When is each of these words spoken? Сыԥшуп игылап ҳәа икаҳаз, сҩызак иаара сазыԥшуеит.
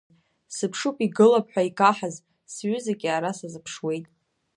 Сыԥшуп 0.55 0.97
игылап 1.05 1.45
ҳәа 1.51 1.63
икаҳаз, 1.69 2.15
сҩызак 2.53 3.01
иаара 3.05 3.31
сазыԥшуеит. 3.37 4.05